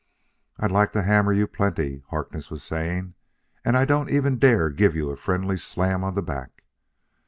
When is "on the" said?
6.03-6.23